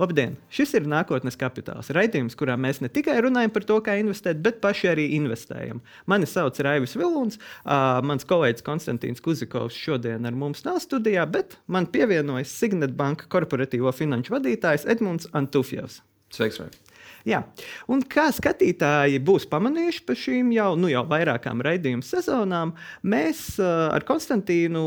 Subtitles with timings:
[0.00, 0.38] Labdien!
[0.48, 1.90] Šis ir nākotnes kapitāls.
[1.92, 5.82] Raidījums, kurā mēs ne tikai runājam par to, kā investēt, bet paši arī investējam.
[6.08, 11.58] Mani sauc Raivis Vilons, uh, mans kolēģis Konstantīns Kuzikovs šodien ar mums nav studijā, bet
[11.68, 16.00] man pievienojas Signet Banka korporatīvo finanšu vadītājs Edmunds Antufjevs.
[16.32, 16.89] Sveiks, Raivis!
[17.28, 17.42] Jā.
[17.90, 22.72] Un kā skatītāji būs pamanījuši par šīm jau, nu, jau vairākām raidījumu sezonām,
[23.02, 24.82] mēs ar Konstantīnu,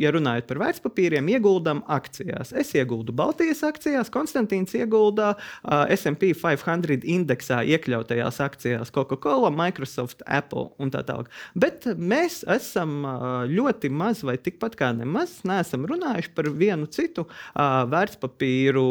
[0.00, 2.52] ja runājot par vērtspapīriem, ieguldām akcijās.
[2.52, 10.68] Es ieguldu Baltijas akcijās, Konstantīns iegulda uh, SP 500 indeksā iekļautajās akcijās Coca-Cola, Microsoft, Apple
[10.82, 11.32] un tā tālāk.
[11.56, 13.02] Bet mēs esam
[13.48, 18.88] ļoti maz vai tikpat kā nemaz neesam runājuši par vienu citu vērtspapīru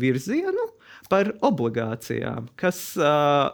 [0.00, 0.73] virzienu
[1.10, 3.50] par obligācijām, kas uh,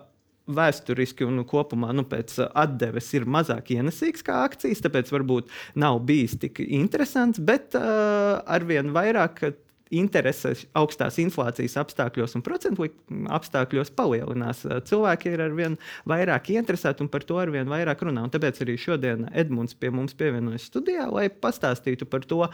[0.50, 6.38] vēsturiski un kopumā nu, pēc atdeves ir mazāk ienesīgs kā akcijas, tāpēc varbūt nav bijis
[6.42, 9.50] tik interesants, bet uh, arvien vairāk
[9.90, 12.86] interese augstās inflācijas apstākļos un procentu
[13.34, 14.62] apstākļos palielinās.
[14.86, 15.76] Cilvēki ir arvien
[16.08, 18.24] vairāk interesēti un par to arvien vairāk runā.
[18.26, 22.44] Un tāpēc arī šodien Edmunds pie mums pievienojas studijā, lai pastāstītu par to,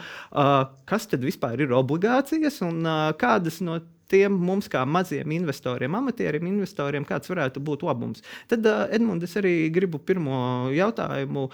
[0.89, 2.81] kas tad vispār ir obligācijas un
[3.21, 3.79] kādas no
[4.11, 8.23] tiem mums, kā maziem investoriem, amatieriem investoriem, kāds varētu būt labums.
[8.51, 11.47] Tad, Edmunds, es arī gribu pirmo jautājumu,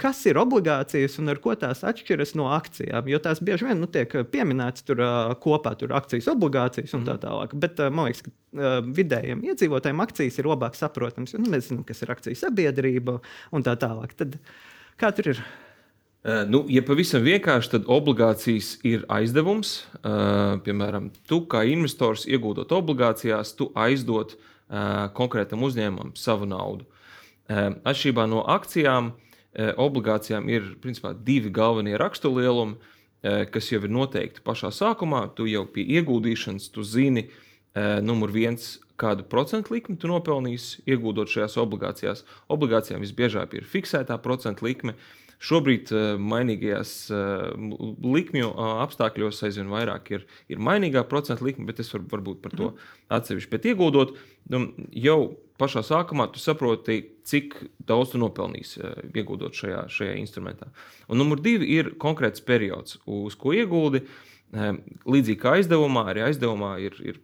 [0.00, 3.08] kas ir obligācijas un ar ko tās atšķiras no akcijām?
[3.10, 5.02] Jo tās bieži vien nu, tiek pieminētas tur
[5.42, 7.24] kopā, tur akcijas, obligācijas un tā mhm.
[7.26, 7.56] tālāk.
[7.66, 12.04] Bet man liekas, ka vidējiem iedzīvotājiem akcijas ir labāk saprotamas, jo nu, mēs zinām, kas
[12.04, 13.18] ir akcijas sabiedrība
[13.54, 14.16] un tā tālāk.
[14.18, 14.38] Tad,
[15.00, 15.46] kā tur ir?
[16.18, 19.84] Uh, nu, ja pavisam vienkārši, tad obligācijas ir aizdevums.
[20.00, 26.88] Uh, piemēram, tu kā investors ieguldot obligācijās, tu aizdod uh, konkrētam uzņēmumam savu naudu.
[27.48, 29.06] Atšķirībā no akcijām,
[29.80, 32.76] obligācijām ir principā, divi galvenie raksturlielumi,
[33.48, 35.22] kas jau ir noteikti pašā sākumā.
[35.32, 37.22] Tu jau pie ieguldīšanas zini,
[38.04, 38.66] numur viens,
[39.00, 42.26] kādu procentu likmi tu nopelnīsi, ieguldot šajās obligācijās.
[42.52, 44.92] Obligācijām visbiežāk ir fiksētā procentu likme.
[44.92, 47.50] Uh, Šobrīd uh, mainīgajās uh,
[48.02, 48.50] likmju
[48.84, 52.88] apstākļos aizvien vairāk ir, ir mainīgā procenta likme, bet es varu varbūt par to mhm.
[53.18, 53.52] atsevišķi.
[53.52, 54.16] Bet ieguldot,
[54.54, 54.64] nu,
[54.98, 55.20] jau
[55.58, 57.56] pašā sākumā tu saproti, cik
[57.86, 58.82] daudz tu nopelnīsi
[59.12, 60.70] ieguldot šajā, šajā instrumentā.
[61.10, 64.04] Un numur divi ir konkrēts periods, uz ko ieguldi.
[64.48, 67.18] Līdzīgi kā aizdevumā, arī aizdevumā ir, ir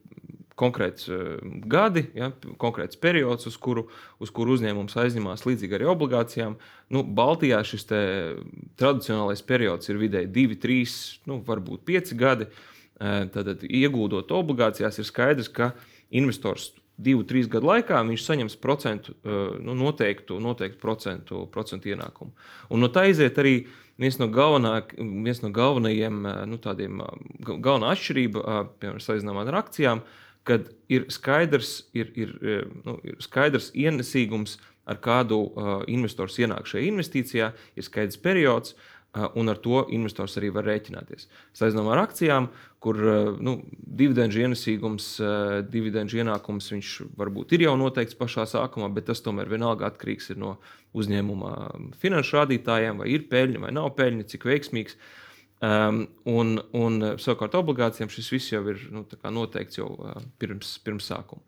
[0.60, 1.38] konkrēts uh,
[1.70, 3.86] gadi, ja, konkrēts periods, uz kuru,
[4.22, 6.56] uz kuru uzņēmums aizņemās līdzīgi arī obligācijām.
[6.94, 10.94] Nu, Baltijā šis tradicionālais periods ir vidēji 2, 3,
[11.30, 12.48] nu, varbūt 5 gadi.
[12.94, 15.72] Uh, tad, ieguldot obligācijās, ir skaidrs, ka
[16.14, 22.30] investors divu, trīs gadu laikā viņš saņems procentu, uh, nu, noteiktu, noteiktu procentu, procentu ienākumu.
[22.70, 23.64] Un no tā iziet arī
[24.00, 26.20] viens no, galvenā, viens no galvenajiem,
[26.50, 27.02] nu, tādiem,
[27.44, 28.44] galvenā atšķirība,
[28.80, 30.04] piemēram, salīdzinājumā ar akcijām,
[30.44, 36.66] kad ir skaidrs, ir, ir, e, nu, ir skaidrs ienesīgums, ar kādu uh, investors ienāk
[36.68, 38.74] šajā investīcijā, ir skaidrs periods.
[39.14, 41.28] Uh, un ar to investors arī var rēķināties.
[41.54, 42.48] Salīdzinām ar akcijām,
[42.82, 43.60] kur uh, nu,
[44.02, 46.72] dividendžu ienesīgums, uh, dividendžu ienākums
[47.14, 50.56] varbūt ir jau noteikts pašā sākumā, bet tas tomēr vienalga atkarīgs no
[50.98, 51.54] uzņēmuma
[52.02, 55.23] finanšu rādītājiem, vai ir peļņa vai nav peļņa, cik veiksmīgs ir
[55.64, 61.06] Um, un, un savukārt obligācijām šis viss jau ir nu, noteikts jau uh, pirms, pirms
[61.08, 61.44] sākuma.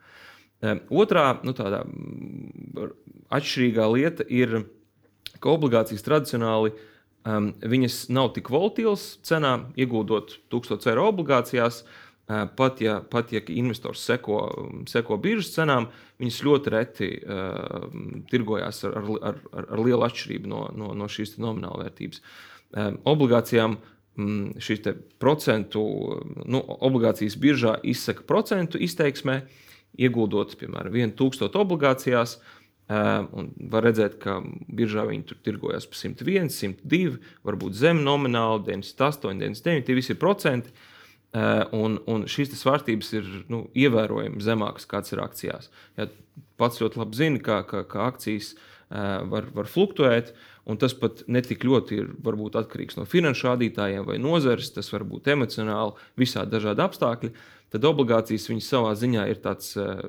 [0.62, 2.92] Um, otrā nu, tādā, mm,
[3.34, 4.60] atšķirīgā lieta ir,
[5.42, 6.72] ka obligācijas tradicionāli
[7.26, 7.50] um,
[8.14, 11.82] nav tik volatilas cenā, ieguldot 1000 eiro obligācijās.
[12.26, 14.38] Uh, pat ja, pat ja investors seko,
[14.90, 15.90] seko biržas cenām,
[16.22, 17.90] viņas ļoti reti uh,
[18.30, 22.24] tirgojās ar, ar, ar, ar lielu atšķirību no, no, no šīs nomināla vērtības.
[22.76, 24.80] Um, obligācijām uh, Mm, šīs
[25.20, 25.82] procentu,
[26.48, 29.42] nu, obligācijas biržā izsaka procentu izteiksmē,
[30.00, 32.38] ieguldot, piemēram, 1000 obligācijās.
[32.86, 34.38] Un var redzēt, ka
[34.72, 40.20] biržā viņi tur tirgojas par 101, 102, varbūt zem nomināli, 98, 99, tie visi ir
[40.22, 40.72] procenti.
[41.76, 45.68] Un, un šīs svārstības ir nu, ievērojami zemākas kādas ir akcijās.
[45.98, 46.08] Ja
[46.56, 48.54] pats ļoti labi zini, ka, ka, ka akcijas
[48.88, 50.30] var, var fluktuēt.
[50.30, 54.88] Uh, Un tas pat netik ļoti ir varbūt, atkarīgs no finanšu rādītājiem vai nozares, tas
[54.90, 57.30] var būt emocionāli, visādi dažādi apstākļi.
[57.70, 60.02] Tad obligācijas viņas savā ziņā ir tāds eh,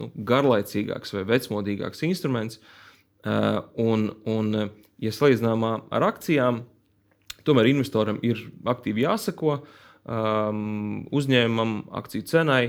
[0.00, 2.60] nu, garlaicīgāks vai vecmodīgāks instruments.
[3.28, 4.56] Eh, un, un,
[5.02, 6.62] ja salīdzinām ar akcijām,
[7.44, 9.58] tomēr investoram ir aktīvi jāsako
[10.08, 12.62] um, uzņēmumam, akciju cenai,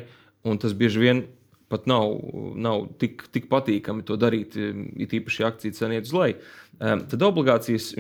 [0.48, 1.24] un tas bieži vien
[1.70, 2.16] pat nav,
[2.58, 6.40] nav tik, tik patīkami to darīt, it īpaši akciju cena iet uz leju.
[6.80, 7.94] Tad obligācijas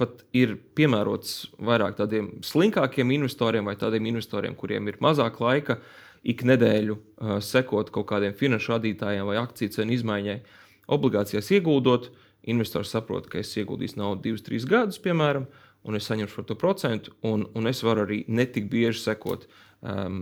[0.00, 5.80] pat ir piemērotas vairāk tādiem slinkākiem investoriem vai tādiem investoriem, kuriem ir mazāk laika.
[6.22, 10.40] ik nedēļu uh, sekot kaut kādiem finanšu rādītājiem vai akciju cenu izmaiņai.
[10.92, 12.10] Obligācijās ieguldot,
[12.42, 15.46] investors saprot, ka es ieguldīšu naudu divus, trīs gadus, piemēram,
[15.84, 19.46] un es saņemšu par to procentu, un, un es varu arī netik bieži sekot,
[19.82, 20.20] um,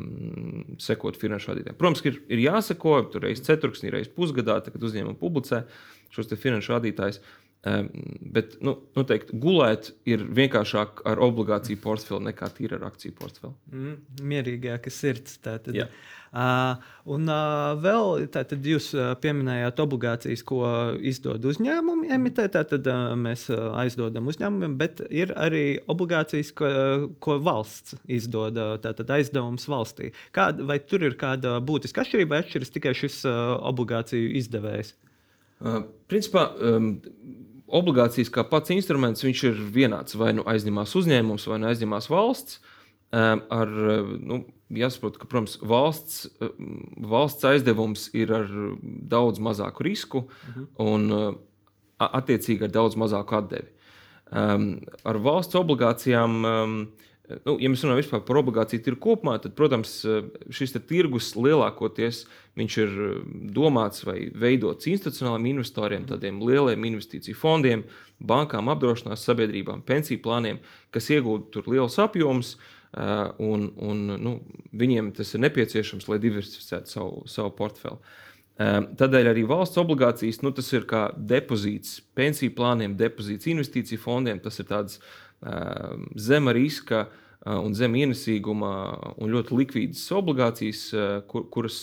[0.82, 1.78] sekot finanšu rādītājiem.
[1.80, 5.64] Protams, ir, ir jāseko, tur reizes ceturksnī, reizes pusgadā, kad uzņēmumi publicē
[6.14, 7.20] šos finanšu rādītājus.
[7.20, 13.56] Um, bet, nu, noteikti, gulēt ir vienkāršāk ar obligāciju portfeli nekā tīri ar akciju portfeli.
[13.72, 13.96] Mm,
[14.30, 15.40] mierīgāka sirds.
[15.42, 15.74] Tātad.
[15.76, 15.90] Yeah.
[16.28, 16.76] Uh,
[17.08, 18.90] un uh, vēl tātad jūs
[19.22, 20.60] pieminējāt obligācijas, ko
[21.00, 22.44] izdod uzņēmumi emitē.
[22.52, 26.70] Tātad uh, mēs aizdodam uzņēmumiem, bet ir arī obligācijas, ko,
[27.24, 28.60] ko valsts izdod.
[28.84, 30.12] Tātad aizdevums valstī.
[30.36, 34.94] Kāda, vai tur ir kāda būtiska atšķirība vai atšķiras tikai šis uh, obligāciju izdevējs?
[35.58, 35.80] Uh,
[36.12, 36.92] principā, um,
[37.68, 40.16] obligācijas kā pats instruments ir vienāds.
[40.18, 42.60] Vai nu aizņemās uzņēmums, vai nu aizņemās valsts.
[43.12, 43.70] Ar,
[44.20, 44.42] nu,
[44.74, 46.26] jāsaprot, ka protams, valsts,
[47.00, 48.50] valsts aizdevums ir ar
[48.84, 50.66] daudz mazāku risku mhm.
[50.84, 51.38] un
[51.98, 53.72] attiecīgi ar daudz mazāku atdevi.
[54.28, 56.42] Ar valsts obligācijām,
[57.28, 60.00] nu, ja mēs runājam par obligāciju tirgu kopumā, tad, protams,
[60.54, 62.24] šis tirgus lielākoties
[62.58, 62.94] ir
[63.54, 67.84] domāts vai veidots institucionāliem investoriem, tādiem lieliem investīciju fondiem,
[68.18, 72.56] bankām, apdrošināšanas sabiedrībām, pensiju plāniem, kas iegūtu lielus apjomus.
[72.88, 74.30] Uh, un, un, nu,
[74.72, 78.00] viņiem tas ir nepieciešams, lai diversificētu savu, savu portfeli.
[78.58, 84.40] Tādēļ arī valsts obligācijas, nu, tas ir kā depozīts pensiju plāniem, depozīts investīciju fondiem.
[84.42, 85.27] Tas ir tāds uh,
[86.18, 88.72] zema riska uh, un zem ienesīguma
[89.18, 91.78] un ļoti likvīdas obligācijas, uh, kur, kuras,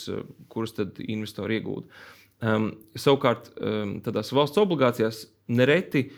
[0.52, 2.04] kuras tad investori iegūda.
[2.46, 6.10] Um, savukārt, um, tādās valsts obligācijās nereti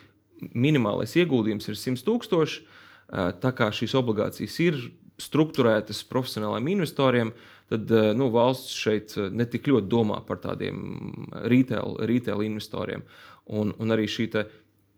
[0.54, 2.66] minimālais ieguldījums ir 100 tūkstoši
[3.08, 4.80] tā kā šīs obligācijas ir
[5.18, 7.32] strukturētas profesionāliem investoriem,
[7.72, 13.04] tad nu, valsts šeit netik ļoti domā par tādiem retail, retail investoriem.
[13.48, 14.28] Un, un arī šī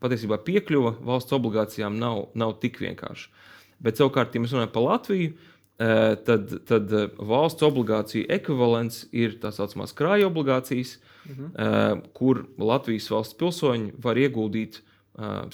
[0.03, 3.29] patiesībā piekļuva valsts obligācijām nav, nav tik vienkārša.
[3.83, 5.35] Bet savukārt, ja mēs runājam par Latviju,
[6.27, 6.93] tad, tad
[7.23, 10.97] valsts obligāciju ekvivalents ir tā saucamās krāja obligācijas,
[11.29, 12.03] mhm.
[12.15, 14.81] kur Latvijas valsts pilsoņi var ieguldīt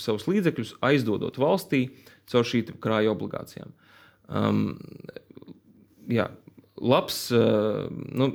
[0.01, 1.87] savus līdzekļus, aizdodot valstī,
[2.29, 3.71] caur šīm krāju obligācijām.
[4.25, 4.59] Um,
[6.09, 6.27] jā,
[6.81, 8.27] labs, nu,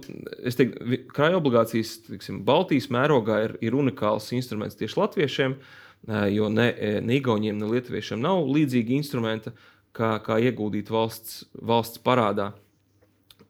[0.46, 6.48] es teiktu, krāju obligācijas tiksim, Baltijas mērogā ir, ir unikāls instruments tieši latviešiem, uh, jo
[6.52, 6.70] ne,
[7.04, 9.52] ne Igauniem, ne Lietuviešiem nav līdzīga instrumenta,
[9.96, 12.52] kā, kā ieguldīt valsts, valsts parādā.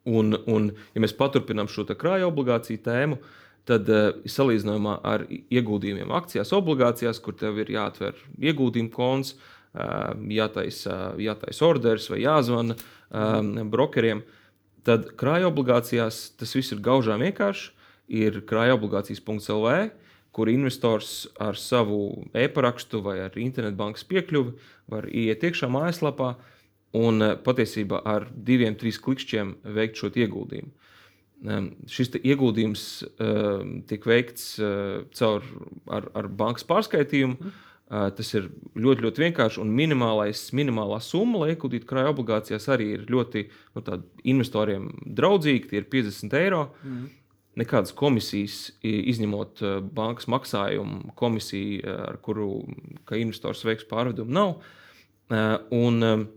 [0.08, 3.20] Un, un, ja mēs paturpinām šo krāju obligāciju tēmu,
[3.68, 9.36] tad uh, salīdzinājumā ar ieguldījumiem akcijās, obligācijās, kur tev ir jāatver ieguldījumu konts,
[9.70, 12.74] jātaisa, jātaisa orders vai jāzvana
[13.70, 14.24] brokeriem,
[14.86, 17.70] tad krājuma obligācijās tas viss ir gaužām vienkārši.
[18.10, 19.90] Ir krājuma obligācijas.lv,
[20.36, 24.54] kur investors ar savu e-parakstu vai ar internetbankas piekļuvi
[24.90, 26.34] var iet iekšā mājaslapā
[26.98, 30.70] un patiesībā ar diviem, trīs klikšķiem veikt šo ieguldījumu.
[31.40, 32.82] Um, šis ieguldījums
[33.16, 35.46] um, tiek veikts uh, caur
[35.88, 37.38] ar, ar bankas pārskaitījumu.
[37.40, 38.44] Mm Tas ir
[38.78, 39.58] ļoti, ļoti vienkārši.
[39.64, 43.96] Un minimālais, minimālā summa, lai ieguldītu krājuma obligācijās, arī ir ļoti nu,
[44.30, 44.84] investoriem
[45.18, 45.72] draudzīga.
[45.72, 46.60] Tie ir 50 eiro.
[46.84, 47.08] Mm.
[47.60, 49.62] Nekādas komisijas, izņemot
[49.96, 52.50] bankas maksājumu komisiju, ar kuru
[53.18, 54.60] investors veiks pārvedumu, nav.
[55.74, 56.28] Un,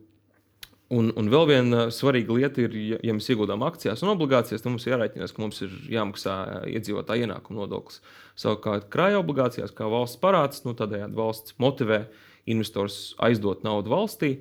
[0.94, 4.84] Un, un vēl viena svarīga lieta ir, ja, mēs ieguldām akcijās un obligācijās, tad mums
[4.86, 6.36] ir jārēķinās, ka mums ir jāmaksā
[6.70, 8.02] iedzīvotāja ienākuma nodoklis.
[8.38, 12.04] Savukārt, krājuma obligācijās, kā valsts parāds, nu, tādējādi valsts motivē
[12.52, 14.32] investors aizdot naudu valstī.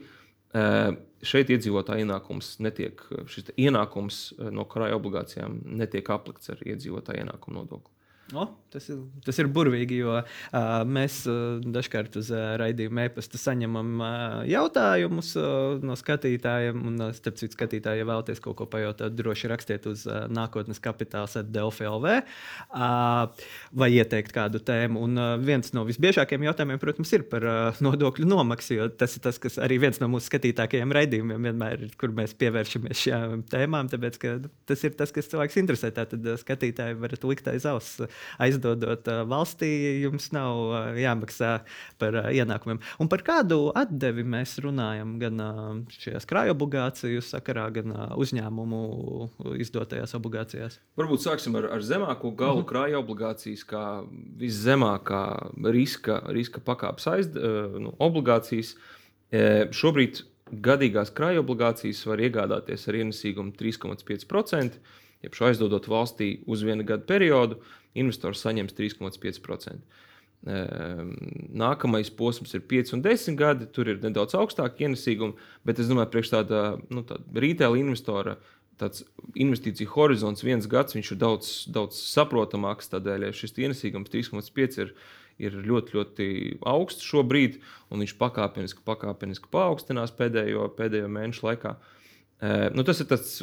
[0.52, 4.20] Šeit iedzīvotāja ienākums netiek, šis ienākums
[4.52, 7.94] no krājuma obligācijām netiek aplikts ar iedzīvotāja ienākuma nodokli.
[8.32, 10.26] O, tas, ir, tas ir burvīgi, jo uh,
[10.88, 16.78] mēs uh, dažkārt uz uh, raidījuma e-pasta saņemam uh, jautājumus uh, no skatītājiem.
[16.88, 20.80] Un, uh, starp citu, skatītāji, ja vēlaties kaut ko pajautāt, droši rakstiet uz uh, nākotnes
[20.82, 23.42] kapitāls Delfi LV uh,
[23.82, 25.02] vai ieteikt kādu tēmu.
[25.04, 29.26] Un uh, viens no visbiežākajiem jautājumiem, protams, ir par uh, nodokļu nomaksu, jo tas ir
[29.28, 33.92] tas, kas arī viens no mūsu skatītākajiem raidījumiem vienmēr ir, kur mēs pievēršamies šīm tēmām,
[33.92, 34.34] tāpēc ka
[34.72, 35.92] tas ir tas, kas cilvēks interesē.
[36.00, 38.00] Tātad uh, skatītāji varat likt aiz auss
[38.42, 39.70] aizdodot valstī,
[40.02, 41.52] jums nav jāmaksā
[42.02, 42.80] par ienākumiem.
[43.02, 45.42] Un par kādu atdevi mēs runājam gan
[45.92, 48.82] šajās krājuma obligāciju sakarā, gan uzņēmumu
[49.62, 50.78] izdotajās obligācijās?
[51.00, 52.70] Varbūt sāksim ar, ar zemāko galu uh -huh.
[52.72, 53.84] krājuma obligācijas, kā
[54.38, 55.24] viszemākā
[55.72, 58.76] riska, riska pakāpes aiz, nu, obligācijas.
[59.72, 64.80] Šobrīd gadīgās krājuma obligācijas var iegādāties ar ienesīgumu 3,5%.
[65.22, 67.60] Jeb šo aizdodot valstī uz vienu gadu periodu,
[67.98, 69.82] investors saņems 3,5%.
[70.42, 71.12] Ehm,
[71.54, 73.68] nākamais posms ir 5 un 10 gadi.
[73.70, 78.38] Tur ir nedaudz augstāka ienesīguma, bet es domāju, ka tāda nu, tā retail investora
[78.80, 79.04] tāds
[79.38, 82.90] investīciju horizonts, viens gads, viņš ir daudz, daudz saprotamāks.
[82.90, 84.94] Tādēļ šis ienesīgums 3,5 ir,
[85.38, 86.28] ir ļoti, ļoti
[86.66, 87.60] augsts šobrīd,
[87.94, 91.76] un viņš pakāpeniski, pakāpeniski paaugstinās pēdējo, pēdējo mēnešu laikā.
[91.76, 92.01] Uh,
[92.74, 93.36] nu, tas ir tas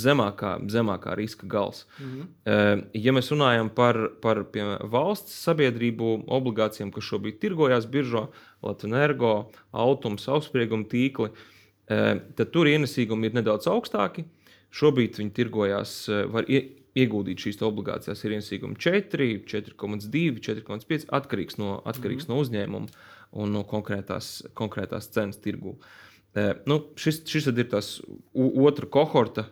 [0.00, 1.84] zemākā, zemākā riska gals.
[2.00, 2.84] Mm -hmm.
[2.94, 8.28] ja mēs runājam par, par piemēram, valsts sabiedrību obligācijām, kas šobrīd tirgojās biržā,
[8.62, 14.24] Latvijas automašīnu, augstsprieguma tīkli, uh, tad tur ienesīgumi ir nedaudz augstāki.
[14.70, 16.64] Šobrīd viņi tirgojās, uh, var ie,
[16.96, 22.34] ieguldīt šīs obligācijas, ir ienesīgumi 4, 4,2, 4,5 atkarīgs no, atkarīgs mm -hmm.
[22.34, 22.86] no uzņēmuma
[23.32, 25.68] un no konkrētās, konkrētās cenas tirgū.
[25.68, 26.07] Uh,
[26.68, 27.94] Nu, šis, šis ir tas
[28.34, 29.48] otra kohorta,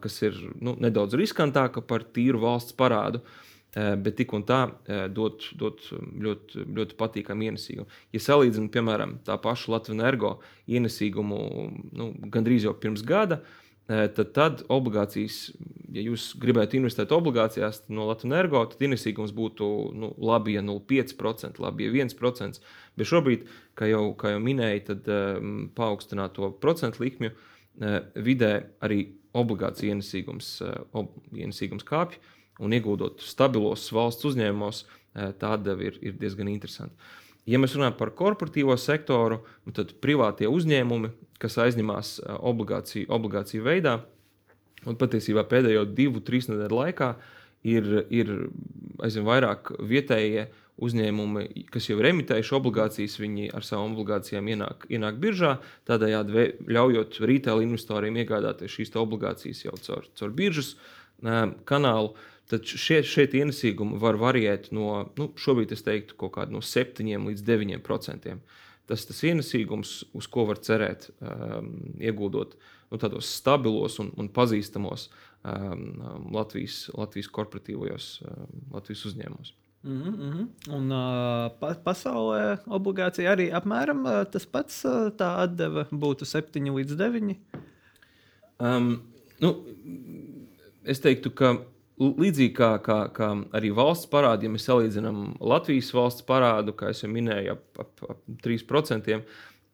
[0.00, 3.20] kas ir nu, nedaudz riskantāka par tīru valsts parādu,
[3.74, 4.60] bet tik un tā
[5.12, 7.90] dot, dot ļoti, ļoti patīkamu ienesīgumu.
[8.14, 10.32] Ja salīdzinām, piemēram, tā paša Latvijas energo
[10.70, 11.40] ienesīgumu
[11.98, 15.50] nu, gandrīz jau pirms gada, tad, tad obligācijas,
[15.92, 21.60] ja jūs gribētu investēt obligācijās no Latvijas energo, tad ienesīgums būtu nu, labi, ja 0,5%,
[21.60, 22.62] labi, ja 1%.
[22.96, 23.44] Bet šobrīd,
[23.76, 29.02] kā jau, kā jau minēju, tad um, paaugstināto procentu likmju uh, vidē arī
[29.36, 32.20] obligāciju ienesīgums, uh, ob, ienesīgums kāpj.
[32.62, 36.96] Un ieguldot stabilos valsts uzņēmumos, uh, tāda ir, ir diezgan interesanta.
[37.44, 39.42] Ja mēs runājam par korporatīvo sektoru,
[39.76, 41.10] tad privātie uzņēmumi,
[41.44, 43.98] kas aizņemās uh, obligāciju, obligāciju veidā,
[44.88, 47.14] un patiesībā pēdējo divu, trīs nedēļu laikā
[47.68, 48.34] ir, ir
[49.04, 54.86] aizvien vairāk vietējie uh, uzņēmumi, kas jau ir emitējuši obligācijas, viņi ar savām obligācijām ienāk,
[54.90, 55.56] ienāk biržā,
[55.88, 60.74] tādējādi ļaujot retail investoriem iegādāties šīs obligācijas jau caur, caur biržas
[61.68, 62.14] kanālu.
[62.50, 66.18] Tad šie, šeit ienesīgumi var variēt no, nu, šobrīd es teiktu,
[66.52, 68.42] no 7 līdz 9 procentiem.
[68.90, 72.56] Tas tas ienesīgums, uz ko var cerēt, um, ieguldot
[72.90, 75.84] nu, tādos stabilos un, un pazīstamos um,
[76.34, 79.54] Latvijas, Latvijas korporatīvajos um, Latvijas uzņēmumos.
[79.84, 80.46] Mm -hmm.
[80.76, 86.72] Un uh, pa, pasaulē obligācija arī apmēram uh, tas pats uh, tā atdeve būtu 7
[86.76, 87.34] līdz 9.
[88.60, 89.02] Um,
[89.40, 89.50] nu,
[90.84, 91.58] es teiktu, ka
[92.00, 97.10] līdzīgi kā, kā, kā arī valsts parādi, ja mēs salīdzinām Latvijas valsts parādu, kā jau
[97.12, 99.20] minēju, ap, ap, ap 3%,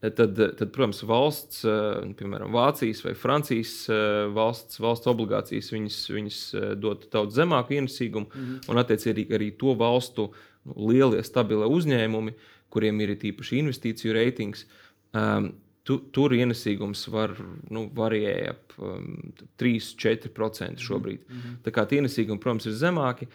[0.01, 6.39] Tad, tad, protams, valsts, eh, piemēram, Vācijas vai Francijas eh, valsts, valsts obligācijas, viņas, viņas
[6.57, 8.71] eh, dod daudz zemāku ienesīgumu, mm -hmm.
[8.73, 10.31] un attiecīgi arī to valstu
[10.65, 12.33] nu, lielie, stabilie uzņēmumi,
[12.73, 14.65] kuriem ir īpaši investīciju reitings.
[15.13, 15.53] Um,
[15.91, 17.35] tu, tur ienesīgums var
[17.75, 21.23] nu, variēt ap um, 3-4% šobrīd.
[21.27, 21.61] Mm -hmm.
[21.67, 23.29] Tā kā tie ienesīgumi, protams, ir zemāki.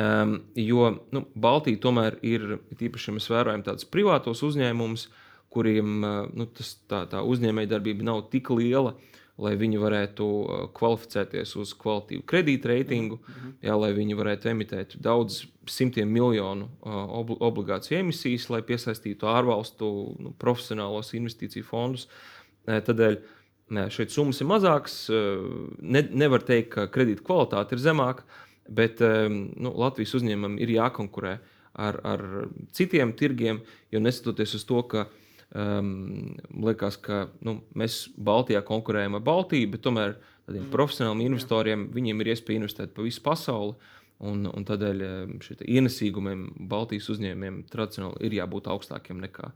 [0.00, 5.18] Um, jo nu, Baltija tomēr ir īpaši, ja mēs vērojam tādus privātos uzņēmumus, uh,
[5.50, 8.94] kuriem eh, nu, tas, tā, tā uzņēmējdarbība nav tik liela,
[9.40, 13.56] lai viņi varētu eh, kvalificēties uz kvalitīvu kredītreitingu, mm -hmm.
[13.66, 19.90] jā, lai viņi varētu emitēt daudz simtiem miljonu uh, obli obligāciju emisijas, lai piesaistītu ārvalstu
[20.18, 22.08] nu, profesionālos investīciju fondus.
[22.66, 23.18] Tādēļ
[23.94, 24.96] šeit summas ir mazākas.
[25.78, 28.24] Ne, nevar teikt, ka kredīta kvalitāte ir zemāka,
[28.66, 31.38] bet nu, Latvijas uzņēmumam ir jākonkurē
[31.74, 32.24] ar, ar
[32.72, 35.06] citiem tirgiem, jo neskatoties uz to, ka
[35.50, 40.14] Um, liekas, ka nu, mēs Baltijā konkurējam ar Baltiju, bet tomēr
[40.46, 40.70] tādiem mm.
[40.70, 43.74] profesionāliem investoriem viņiem ir iespēja investēt pa visu pasauli.
[44.20, 45.02] Un, un tādēļ
[45.42, 49.48] šiem ienesīgumiem Baltijas uzņēmumiem tradicionāli ir jābūt augstākiem nekā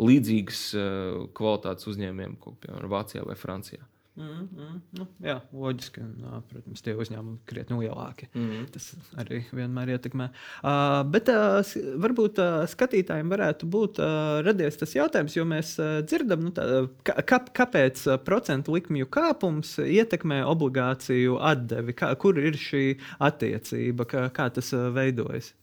[0.00, 3.82] līdzīgas uh, kvalitātes uzņēmumiem, ko piemēram Vācijā vai Francijā.
[4.12, 6.02] Mm, mm, nu, jā, loģiski.
[6.04, 8.28] Un, protams, tie uzņēmumi ir krietni lielāki.
[8.36, 8.66] Mm.
[8.74, 8.90] Tas
[9.22, 10.26] arī vienmēr ietekmē.
[10.60, 15.94] Uh, bet uh, varbūt uh, skatītājiem varētu būt uh, radies tas jautājums, jo mēs uh,
[16.04, 16.66] dzirdam, nu, tā,
[17.08, 21.96] kā, kāpēc procentu likmju kāpums ietekmē obligāciju atdevi.
[21.96, 22.84] Kā, kur ir šī
[23.24, 25.54] attiecība, kā, kā tas uh, veidojas?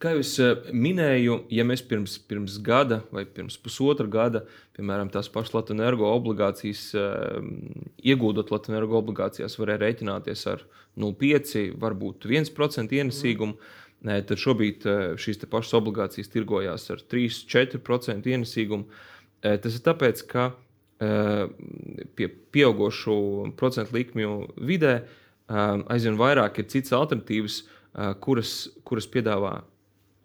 [0.00, 4.46] Kā jau eh, minēju, ja mēs pirms, pirms gada vai pirms pusotra gada,
[4.78, 7.42] piemēram, tās pašas Latvijas energo obligācijas, uh,
[8.00, 10.64] iegūdot Latvijas energo obligācijās, varēja rēķināties ar
[11.04, 13.58] 0,5, varbūt 1% ienesīgumu,
[14.00, 14.24] mm.
[14.30, 14.86] tad šobrīd
[15.20, 18.88] šīs pašas obligācijas tirgojās ar 3-4% ienesīgumu.
[19.44, 20.46] Tas ir tāpēc, ka
[22.16, 23.18] pie pieaugušu
[23.60, 24.32] procentu likmju
[24.64, 25.02] vidē
[25.50, 27.60] aizvien vairāk ir citas alternatīvas,
[28.24, 28.54] kuras,
[28.86, 29.58] kuras piedāvā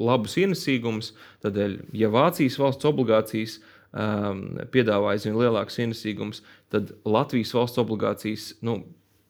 [0.02, 1.14] labus ienesīgumus.
[1.46, 8.54] Tādēļ, ja Vācijas valsts obligācijas um, piedāvā aizvien lielākus ienesīgumus, tad Latvijas valsts obligācijas.
[8.66, 8.84] Nu,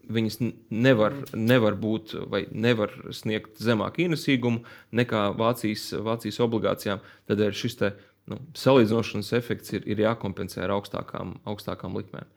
[0.06, 0.36] Viņas
[0.70, 4.60] nevar, nevar būt vai nevar sniegt zemāku ienesīgumu
[4.94, 7.02] nekā Vācijas, Vācijas obligācijām.
[7.26, 7.90] Tad šis te,
[8.30, 12.30] nu, salīdzinošanas efekts ir, ir jākompensē ar augstākām, augstākām likmēm.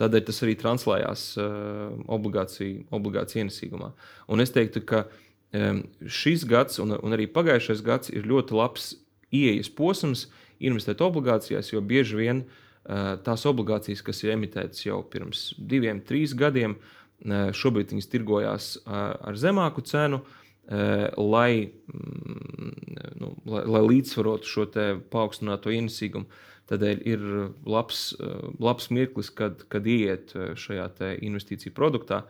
[0.00, 3.92] Tādēļ tas arī translējās uh, obligāciju, obligāciju ienesīgumā.
[4.32, 5.20] Un es teiktu, ka um,
[5.52, 8.92] šis gads un, un arī pagājušais gads ir ļoti labs
[9.32, 10.26] ieejas posms
[10.62, 16.36] investēt obligācijās, jo bieži vien uh, tās obligācijas, kas ir emitētas jau pirms diviem, trīs
[16.38, 20.22] gadiem, uh, šobrīd viņas tirgojās uh, ar zemāku cenu.
[20.22, 22.72] Uh, lai, mm,
[23.18, 24.68] nu, lai, lai līdzsvarotu šo
[25.10, 26.30] paaugstināto ienesīgumu,
[26.70, 27.22] Tādēļ ir
[27.68, 28.14] labs,
[28.62, 30.86] labs mirklis, kad, kad iet šajā
[31.18, 32.22] investīciju produktā,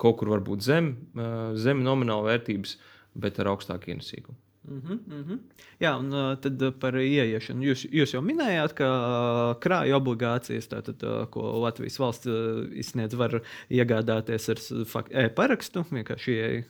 [0.00, 0.92] kaut kur varbūt zem,
[1.56, 2.76] zem nomināla vērtības,
[3.16, 4.36] bet ar augstāku ienesīgumu.
[4.68, 5.38] Mm -hmm, mm -hmm.
[5.80, 7.62] Jā, un tad par ieiešanu.
[7.62, 8.88] Jūs, jūs jau minējāt, ka
[9.60, 12.26] krāja obligācijas, tātad, ko Latvijas valsts
[12.72, 14.58] izsniedz, var iegādāties ar
[15.10, 16.64] e-parakstu, vienkārši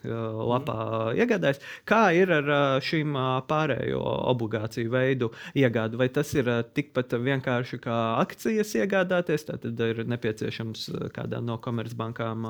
[0.51, 0.77] lapā
[1.13, 1.17] mm.
[1.23, 1.61] iegādājas.
[1.85, 3.15] Kā ir ar šīm
[3.49, 4.03] pārējo
[4.35, 5.97] obligāciju veidu iegādi?
[5.97, 9.47] Vai tas ir tikpat vienkārši kā akcijas iegādāties?
[9.47, 12.47] Tad ir nepieciešams kādā no komercbankām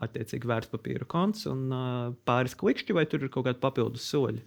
[0.00, 1.68] attiecīgi vērtspapīra konts un
[2.24, 4.42] pāris klikšķi, vai tur ir kaut kādi papildus soļi?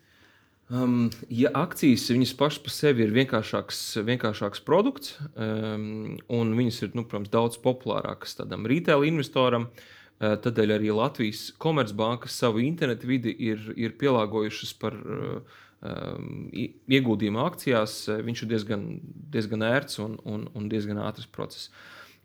[0.70, 6.92] Um, ja akcijas viņas pašas par sevi ir vienkāršāks, vienkāršāks produkts, um, un viņas ir
[6.94, 13.34] nu, protams, daudz populārākas tādam retail investoram, uh, tādēļ arī Latvijas komercbankas savu internetu vidi
[13.50, 18.04] ir, ir pielāgojušas par uh, um, ieguldījumu akcijās.
[18.30, 18.88] Viņš ir diezgan,
[19.34, 21.74] diezgan ērts un, un, un diezgan ātrs process.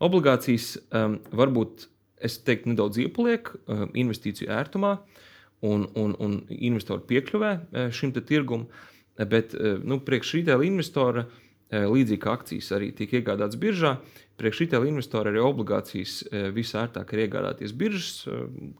[0.05, 1.89] Obligācijas um, varbūt,
[2.21, 4.99] es teiktu, nedaudz iepaliek um, investīciju ērtumā.
[4.99, 5.23] Uh,
[5.63, 8.67] un, un, un investoru piekļuvē e, šim tirgumam.
[9.15, 11.27] E, bet e, nu, priekš retail investora,
[11.75, 13.95] līdzīgi kā akcijas arī tiek iegādātas biržā,
[14.37, 16.19] priekš retail investora arī obligācijas
[16.53, 18.27] visērtāk ir iegādāties biržas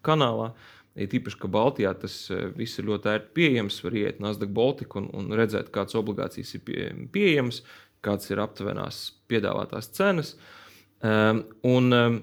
[0.06, 0.52] kanālā.
[0.96, 2.14] Ir tīpaši, ka Baltijā tas
[2.56, 3.80] viss ir ļoti ērti pieejams.
[3.84, 7.64] Var iet Nasdaq Baltica un, un redzēt, kādas obligācijas ir pie, pieejamas,
[8.06, 9.02] kādas ir aptuvenās
[9.34, 10.36] piedāvātās cenas.
[11.02, 12.22] Um, un, um,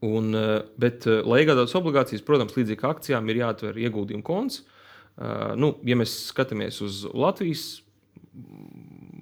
[0.00, 4.62] Un, eh, bet, eh, lai iegādātos obligācijas, protams, līdzīgi kā akcijām, ir jāatver ieguldījumu konts.
[5.18, 7.80] Uh, nu, ja mēs skatāmies uz Latvijas,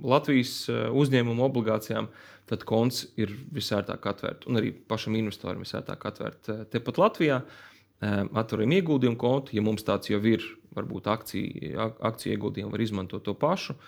[0.05, 2.11] Latvijas uzņēmumu obligācijām,
[2.45, 4.45] tad konts ir visērtāk atvērt.
[4.45, 6.51] Un arī pašam investoram visērtāk atvērt.
[6.69, 7.41] Tepat Latvijā
[8.05, 9.57] atveram ieguldījumu kontu.
[9.57, 10.45] Ja mums tāds jau ir,
[10.77, 13.79] varbūt akciju, akciju ieguldījumu var izmantot to pašu.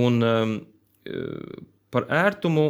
[0.00, 0.16] Un
[1.92, 2.66] par ērtumu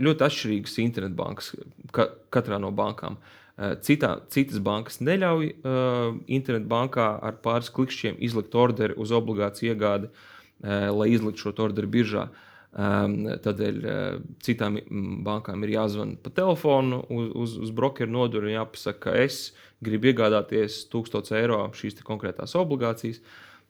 [0.00, 1.52] ļoti atšķirīgas internetbankas
[1.94, 3.18] ka, katrā no bankām.
[3.60, 10.08] Eh, citā, citas bankas neļauj uh, internetbankā ar pāris klikšķiem izlikt orderi uz obligāciju iegādi,
[10.08, 12.30] uh, lai izliktu šo orderu biržā.
[12.70, 14.78] Um, tādēļ uh, citām
[15.26, 19.50] bankām ir jāzvan pa telefonu uz, uz, uz brokeru noduru un jāpasaka, ka es
[19.82, 23.20] gribu iegādāties 1000 eiro šīs konkrētās obligācijas.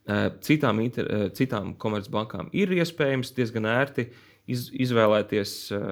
[0.05, 5.83] Uh, citām, inter, uh, citām komercbankām ir iespējams diezgan ērti uh, iz, izvēlēties, eh,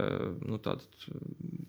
[0.49, 0.87] nu, tādu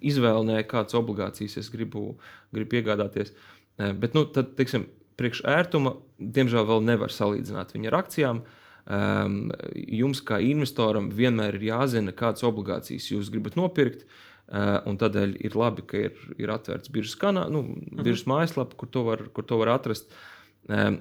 [0.05, 2.13] izvēlnē, kādas obligācijas es gribu,
[2.55, 3.33] gribu iegādāties.
[3.77, 4.87] Eh, bet, nu, tad, teiksim,
[5.19, 8.41] priekš ērtuma, diemžēl, vēl nevar salīdzināt viņu ar akcijām.
[8.89, 14.07] Um, jums, kā investoram, vienmēr ir jāzina, kādas obligācijas jūs gribat nopirkt.
[14.49, 18.01] Uh, tādēļ ir labi, ka ir, ir atvērts biržas, kanā, nu, mhm.
[18.01, 20.09] biržas mājaslapa, kur to var, kur to var atrast.
[20.09, 20.38] Um,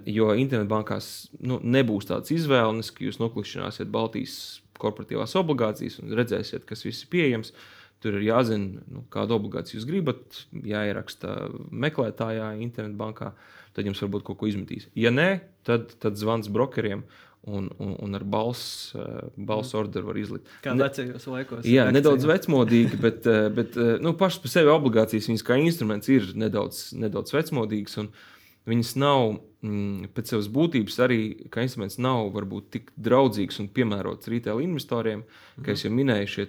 [0.09, 4.39] jo internetbankās nu, nebūs tādas izvēles, ka jūs noklikšķināsiet Baltijas
[4.81, 7.53] korporatīvās obligācijas un redzēsiet, kas viss ir pieejams.
[7.99, 13.33] Tur ir jāzina, nu, kādu obligāciju jūs gribat, jāieraksta meklētājā, internetbankā.
[13.75, 14.87] Tad jums varbūt kaut ko izmetīs.
[14.99, 17.05] Ja nē, tad, tad zvans brokeriem.
[17.49, 18.91] Un, un, un ar balss
[19.37, 19.77] bals mm.
[19.79, 20.49] orderu var izlikt.
[20.63, 21.63] Kā vecajos laikos.
[21.63, 21.95] Jā, akcija.
[21.95, 26.27] nedaudz vecmodīgi, bet, eh, bet eh, nu, pašas par sevi obligācijas, viņas kā instruments ir
[26.37, 27.95] nedaudz, nedaudz vecmodīgas.
[28.03, 28.38] Un, uh,
[28.69, 29.23] viņas nav
[29.65, 31.21] mm, pēc savas būtības arī,
[31.53, 35.25] kā instruments, nav varbūt tik draudzīgs un piemērots retail investoriem.
[35.25, 35.65] Mm.
[35.67, 36.47] Kā jau minēju, šie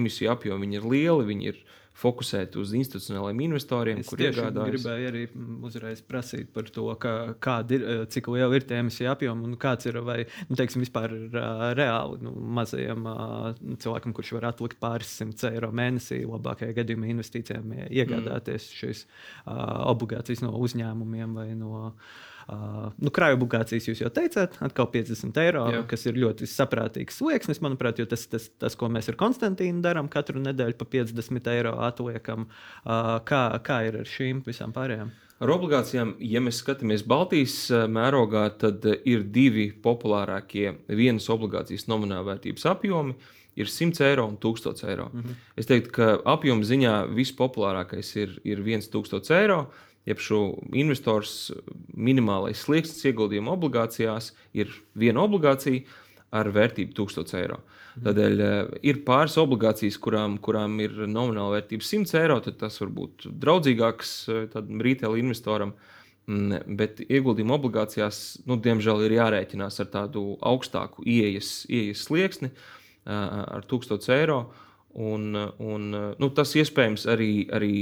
[0.00, 1.60] emisiju apjomi ir lieli, viņi ir
[2.00, 4.70] fokusēti uz institucionāliem investoriem, es kuriem iegādājas.
[4.72, 5.24] gribēju arī
[5.68, 9.90] uzreiz prasīt par to, ka, kāda ir, cik liela ir tā emisija apjoma un kāds
[9.90, 11.14] ir vai, nu, teiksim, vispār
[11.78, 13.06] reāli nu, mazajam
[13.82, 18.80] cilvēkam, kurš var atlikt pāris simtus eiro mēnesī, labākajā gadījumā investīcijām iegādāties mm.
[18.80, 19.06] šīs
[19.92, 21.90] obligācijas no uzņēmumiem vai no.
[21.90, 22.26] Uh,
[22.98, 25.82] nu, krājuma obligācijas jūs jau teicāt, atkal 50 eiro, Jā.
[25.90, 30.10] kas ir ļoti saprātīgs slieksnis, manuprāt, jo tas, tas, tas, ko mēs ar Konstantīnu darām,
[30.12, 32.48] katru nedēļu pa 50 eiro atliekam.
[32.84, 35.12] Uh, kā, kā ir ar šīm visām pārējām?
[35.40, 37.54] Ar obligācijām, ja mēs skatāmies Baltijas
[37.88, 43.16] mērogā, tad ir divi populārākie vienas obligācijas nomināla vērtības apjomi.
[43.58, 45.08] Ir 100 eiro un 1000 eiro.
[45.12, 45.38] Mm -hmm.
[45.56, 49.70] Es teiktu, ka apjoma ziņā vispopulārākais ir, ir 1000 eiro.
[50.08, 50.40] Jeb šo
[50.72, 51.50] investors
[51.92, 55.84] minimālais slieksnis ieguldījuma obligācijās ir viena obligācija
[56.32, 57.58] ar vērtību 1000 eiro.
[57.60, 62.38] Uh, Tādēļ uh, ir pāris obligācijas, kurām, kurām ir nomināla vērtība 100 eiro.
[62.46, 65.74] Tas var būt draudzīgāks uh, retail investoram.
[66.30, 72.52] Mm, bet ieguldījuma obligācijās, nu, diemžēl, ir jārēķinās ar tādu augstāku ieejas, ieejas slieksni,
[73.10, 74.42] ar 1000 eiro.
[74.90, 75.84] Un, un,
[76.18, 77.74] nu, tas iespējams arī, arī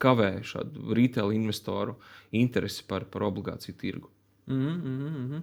[0.00, 1.98] kavē šādu retail investoru
[2.32, 4.13] interesi par, par obligāciju tirgu.
[4.46, 5.42] Mm -hmm.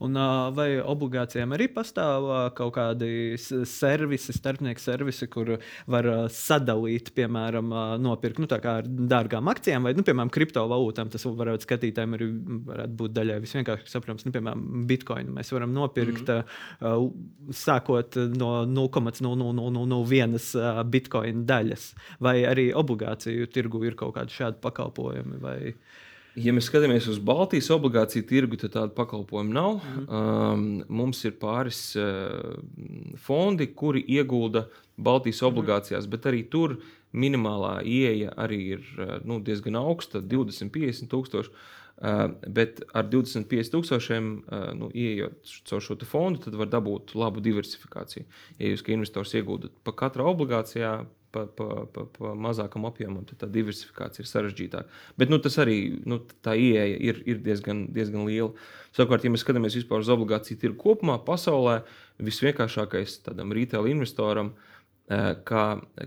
[0.00, 0.16] Un,
[0.56, 2.24] vai obligācijām arī pastāv
[2.56, 3.36] kaut kādi
[3.68, 5.58] servisi, starpnieku servisi, kur
[5.92, 7.68] var sadalīt, piemēram,
[8.00, 11.12] nopirkt nu, ar dārgām akcijām vai, nu, piemēram, kriptovalūtām.
[11.12, 12.26] Tas varētu skatītājiem arī
[12.70, 14.24] varētu būt daļai visvienkāršāk saprotams.
[14.24, 16.48] Nu, piemēram, bitkoinu mēs varam nopirkt mm
[16.80, 17.12] -hmm.
[17.52, 25.36] sākot no 0,0001 bitkoina daļas, vai arī obligāciju tirgu ir kaut kādi šādi pakalpojumi.
[25.40, 25.74] Vai...
[26.38, 29.80] Ja mēs skatāmies uz Baltijas obligāciju tirgu, tad tādu pakalpojumu nav.
[29.80, 30.52] Mm -hmm.
[30.52, 32.54] um, mums ir pāris uh,
[33.16, 35.50] fondi, kuri iegulda Baltijas mhm.
[35.50, 36.10] obligācijās, mm -hmm.
[36.10, 36.76] bet arī tur
[37.12, 41.50] minimālā ieeja arī ir uh, nu, diezgan augsta- 20, 50 tūkstoši.
[42.00, 45.32] Uh, bet ar 25 tūkstošiem uh, nu, ieejot
[45.64, 48.24] caur šo fondu, tad var dabūt labu diversifikāciju.
[48.58, 53.42] Ja jūs kā investors iegūdat pa katru obligācijā pa, pa, pa, pa mazākam apjomam, tad
[53.44, 55.00] tā diversifikācija ir sarežģītāka.
[55.20, 58.52] Bet nu, tas arī nu, tā ieeja ir, ir diezgan, diezgan liela.
[58.96, 61.80] Savukārt, ja mēs skatāmies vispār uz obligāciju tirgu kopumā, pasaulē
[62.22, 64.54] visvienkāršākais tādam retail investoram.
[65.10, 65.64] Eh, kā,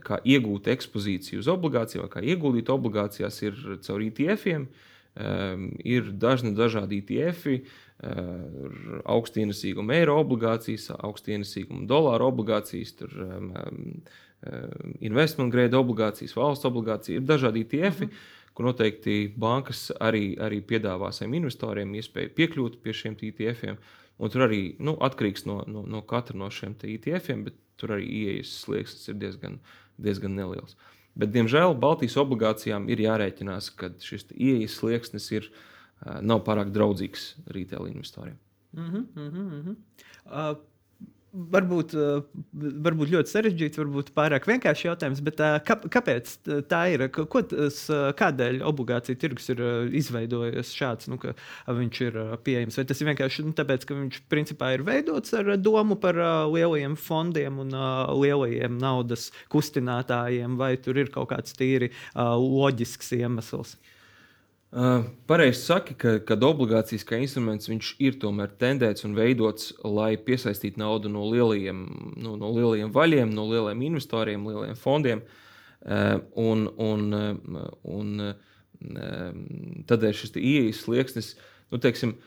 [0.07, 4.67] kā iegūt ekspozīciju uz obligācijām, kā ieguldīt obligācijās, ir caur ETF-iem.
[5.13, 12.95] Um, ir dažni dažādi ETF, uh, eh, augstu ienesīgumu eiro obligācijas, augstu ienesīgumu dolāru obligācijas,
[12.97, 14.01] tur, um, Ehm,
[14.99, 18.53] investment grade obligācijas, valsts obligācijas, ir dažādi ETF, mm -hmm.
[18.53, 23.77] kur noteikti bankas arī, arī piedāvā saviem investoriem iespēju piekļūt pie šiem ETF-iem.
[24.17, 28.05] Un tur arī nu, atkarīgs no, no, no katra no šiem ETF-iem, bet tur arī
[28.07, 29.59] ieejas slieksnis ir diezgan,
[29.97, 30.75] diezgan neliels.
[31.15, 35.49] Bet, diemžēl, Baltijas obligācijām ir jārēķinās, ka šis ieejas slieksnis ir,
[36.21, 38.37] nav pārāk draudzīgs retail investoriem.
[38.73, 39.75] Mm -hmm, mm -hmm.
[40.25, 40.57] Uh,
[41.33, 42.41] Varbūt, eh,
[42.85, 46.33] varbūt ļoti sarežģīts, varbūt pārāk vienkāršs jautājums, bet eh, kā, kāpēc
[46.69, 47.07] tā ir?
[47.09, 47.79] Ko eh,
[48.19, 49.63] kādēļ obligācija tirgus ir
[49.97, 51.33] izveidojies šāds, nu, ka
[51.65, 52.77] viņš ir pieejams?
[52.77, 56.21] Vai tas ir vienkārši nu, tāpēc, ka viņš principā ir veidots ar domu par
[56.53, 57.73] lielajiem fondiem un
[58.21, 63.73] lielajiem naudas kustinātājiem, vai tur ir kaut kāds tīri loģisks iemesls?
[64.73, 67.69] Uh, pareizi saki, ka kad obligācijas kā instruments
[68.01, 71.83] ir tomēr tendēts un veidots, lai piesaistītu naudu no lielajiem,
[72.17, 75.21] nu, no lielajiem vaļiem, no lielajiem investoriem, lielajiem fondiem.
[75.83, 78.25] Uh, un, un, uh, un,
[79.87, 81.29] tādēļ šis ieejas slieksnis,
[81.71, 82.17] nu, teiksim,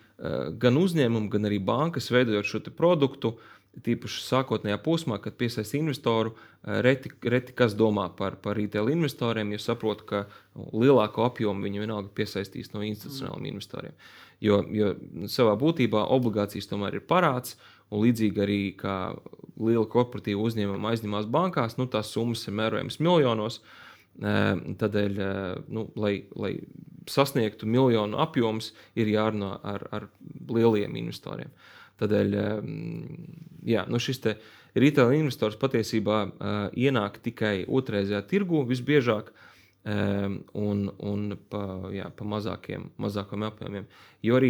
[0.62, 6.32] gan uzņēmumi, gan arī bankas veidojot šo produktu, uh, Tīpaši sākotnējā posmā, kad piesaista investoru,
[6.64, 10.24] eh, reti, reti kas domā par, par retail investoriem, jo saprot, ka
[10.56, 13.52] lielāko apjomu viņi vienalga piesaistīs no institucionāliem mm.
[13.52, 13.96] investoriem.
[14.40, 14.94] Jo, jo
[15.32, 17.56] savā būtībā obligācijas tomēr ir parāds,
[17.90, 18.96] un līdzīgi arī kā
[19.60, 23.60] liela korporatīva uzņēmuma aizņemās bankās, nu, tās summas ir mērojamas miljonos.
[24.16, 26.56] Eh, tādēļ, eh, nu, lai, lai
[27.06, 30.08] sasniegtu miljonu apjomus, ir jārunā ar, ar
[30.48, 31.52] lieliem investoriem.
[31.52, 32.34] Uh, Tādēļ
[33.66, 34.22] jā, nu šis
[34.76, 39.34] retail investors patiesībā uh, ienāk tikai otrreizējā tirgu visbiežāk.
[39.86, 41.60] Un un pa,
[41.94, 43.84] jā, pa mazākiem, mazākiem apjomiem.
[44.26, 44.48] Jo arī,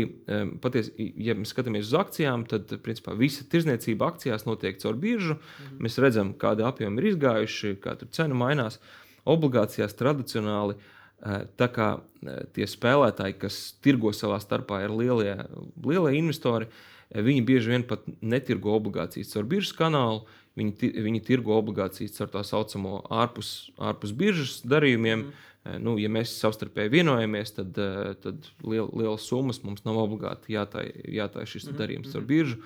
[0.65, 5.35] patiesi, ja mēs skatāmies uz akcijām, tad principā, visa tirzniecība akcijās notiek caur biržu.
[5.35, 5.77] -hmm.
[5.85, 8.81] Mēs redzam, kāda apjoma ir izgājuši, kā tur cena mainās.
[9.27, 15.37] Obligācijās tradicionāli uh, tā kā uh, tie spēlētāji, kas tirgo savā starpā, ir lielie,
[15.85, 16.65] lielie investori.
[16.65, 20.25] Uh, Viņi bieži vien pat netirgo obligācijas caur biržas kanālu,
[20.59, 25.29] viņi, viņi tirgo obligācijas caur tā saucamo ārpus, ārpus biržas darījumiem.
[25.29, 25.45] Mm.
[25.83, 31.47] Nu, ja mēs savstarpēji vienojamies, tad, eh, tad liel, lielas summas mums nav obligāti jātāj
[31.51, 31.79] šis mm.
[31.81, 32.61] darījums caur biržu.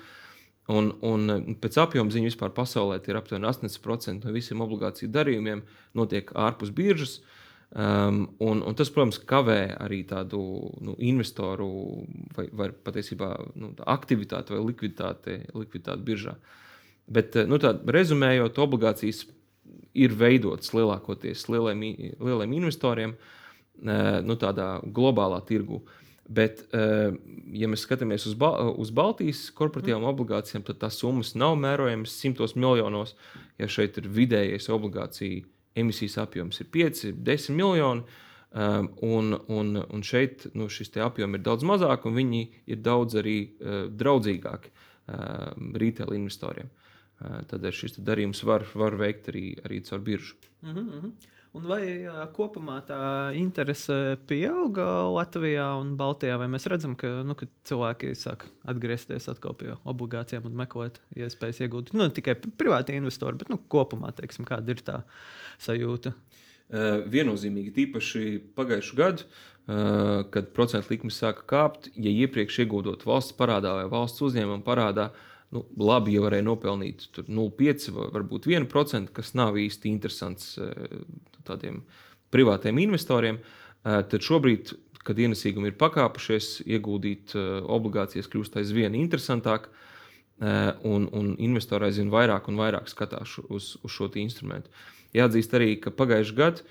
[0.69, 5.65] Un, un eh, pēc apjoma ziņas vispār pasaulē ir aptuveni 80% no visiem obligāciju darījumiem
[5.97, 7.17] notiek ārpus biržas.
[7.21, 7.37] Uh,
[7.71, 10.41] Um, un, un tas, protams, kavē arī tādu
[10.83, 11.69] nu, investoru
[12.35, 16.33] vai, vai patiesībā nu, aktivitāti vai likviditāti, likviditāti biržā.
[17.07, 19.23] Bet, nu, tā, rezumējot, obligācijas
[19.95, 21.85] ir veidotas lielākoties lieliem,
[22.19, 23.15] lieliem investoriem.
[23.81, 25.81] nu, tādā globālā tirgu.
[26.29, 30.11] Bet, ja mēs skatāmies uz, Bal uz Baltijas korporatīvām mm.
[30.11, 33.15] obligācijām, tad tās summas nav mērojamas simtos miljonos.
[33.59, 38.03] Ja šeit ir vidējais obligāciju emisijas apjoms, ir 5, 10 miljoni,
[39.01, 43.37] un, un, un šeit nu, šis apjoms ir daudz mazāk, un viņi ir daudz arī
[43.95, 44.73] draudzīgāki
[45.79, 46.67] retail investoriem.
[47.47, 50.35] Tad šis darījums var, var veikt arī, arī caur biržu.
[50.61, 51.11] Mm -hmm.
[51.51, 51.83] Un vai
[52.31, 52.97] kopumā tā
[53.35, 56.37] interese pieauga Latvijā un Baltijā?
[56.39, 61.59] Vai mēs redzam, ka, nu, ka cilvēki sāk atgriezties atkal pie obligācijām un meklēt iespējas
[61.65, 65.01] iegūt nu, ne tikai privāti investori, bet nu, kopumā teiksim, kāda ir tā
[65.59, 66.13] sajūta?
[67.11, 68.23] Viennozīmīgi, tīpaši
[68.55, 69.27] pagājušajā gadā,
[70.31, 75.30] kad procentu likmes sāka kāpt, ja iepriekš iegūdot valsts parādā vai valsts uzņēmuma parādā, uh,
[75.55, 81.01] nu, labi, ja varēja nopelnīt 0,5 vai varbūt 1%, kas nav īsti interesants eh,
[81.47, 81.81] tādiem
[82.31, 83.41] privātiem investoriem.
[83.41, 84.73] Eh, tad šobrīd,
[85.05, 89.71] kad ienesīgumi ir pakāpušies, ieguldīt eh, obligācijas kļūst aizvien interesantāk.
[90.41, 94.71] Un, un investori aizvien vairāk un vairāk skatās uz, uz šo instrumentu.
[95.13, 96.63] Jāatzīst arī, ka pagājušajā gadā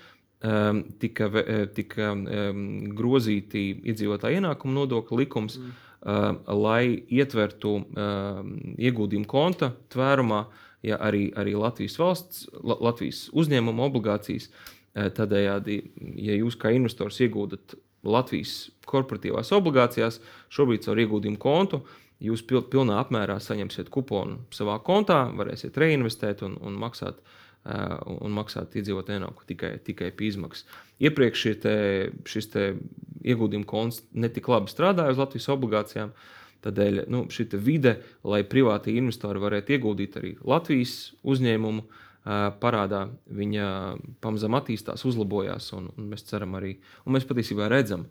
[0.43, 1.29] um, tika,
[1.71, 2.65] tika um,
[2.97, 3.61] grozīti
[3.93, 5.55] iedzīvotāju ienākumu nodokļu likums.
[5.55, 8.41] Mm lai ietvertu uh,
[8.81, 10.45] ieguldījumu konta tvērumā
[10.85, 14.49] ja arī, arī Latvijas valsts, Latvijas uzņēmuma obligācijas.
[14.49, 15.77] Uh, tādējādi,
[16.19, 20.17] ja jūs kā investors iegūdat Latvijas korporatīvās obligācijās,
[20.51, 21.83] šobrīd caur ieguldījumu kontu,
[22.21, 28.73] jūs pilnā apmērā saņemsiet kuponu savā kontā, varēsiet reinvestēt un, un maksāt uh, un maksāt
[28.79, 30.65] iedzīvotāju ienākumu tikai, tikai pie izmaksas.
[31.01, 31.73] Iepriekš te,
[32.25, 32.67] šis te
[33.21, 36.13] ieguldījuma konts netik labi strādāja uz Latvijas obligācijām.
[36.61, 37.95] Tādēļ nu, šī vide,
[38.25, 41.85] lai privāti investori varētu ieguldīt arī Latvijas uzņēmumu
[42.61, 43.67] parādā, viņa
[44.21, 45.71] pamazām attīstās, uzlabojās.
[45.77, 48.05] Un, un mēs ceram arī, un mēs patiesībā redzam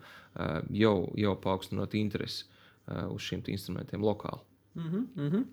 [0.75, 2.47] jau, jau paaugstinot interesi
[3.11, 4.50] uz šiem instrumentiem lokāli.
[4.75, 5.45] Mm -hmm, mm -hmm.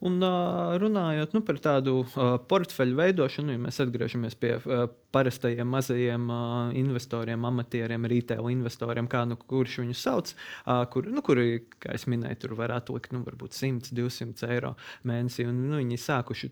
[0.00, 5.68] Un uh, runājot nu, par tādu uh, portfeļu veidošanu, ja mēs atgriežamies pie uh, parastajiem
[5.68, 11.66] mazajiem uh, investoriem, amatieriem, retail investoriem, kā nu kurš viņus sauc, uh, kur, nu, kuri,
[11.82, 15.44] kā jau minēju, tur var atlikt nu, varbūt 100, 200 eiro mēnesī.
[15.50, 16.50] Un, nu, viņi sākuši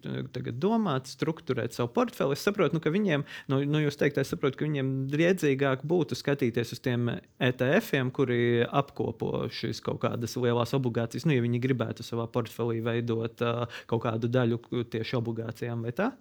[0.59, 2.37] domāt, struktūrēt savu portfeli.
[2.37, 6.19] Es saprotu, nu, ka viņiem, nu, nu jūs teikt, es saprotu, ka viņiem driedzīgāk būtu
[6.19, 12.05] skatīties uz tiem ETF-iem, kuri apkopo šīs kaut kādas lielas obligācijas, nu, ja viņi gribētu
[12.09, 13.45] savā portfelī veidot
[13.91, 16.13] kaut kādu daļu tieši obligācijām vai tā?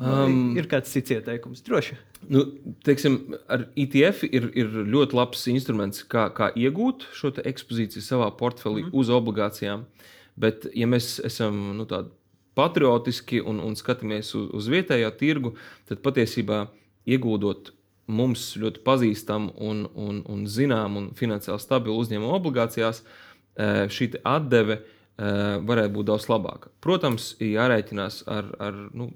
[0.00, 1.98] Um, ir kāds cits ieteikums, droši.
[2.32, 2.46] Nu,
[2.86, 3.18] teiksim,
[3.52, 8.94] ar ETF ir, ir ļoti labs instruments, kā, kā iegūt šo ekspozīciju savā portfelī mm.
[8.96, 9.84] uz obligācijām.
[10.40, 11.84] Bet, ja mēs esam nu,
[12.56, 15.52] patriotiski un, un skatāmies uz, uz vietējo tirgu,
[15.90, 16.64] tad patiesībā
[17.04, 17.74] ieguldot
[18.10, 23.29] mums ļoti pazīstamu un, un, un zināmu un finansiāli stabilu uzņēmumu obligācijās, uh,
[23.90, 26.72] šī atdeve eh, varētu būt daudz labāka.
[26.84, 29.10] Protams, jārēķinās ar, ar nu,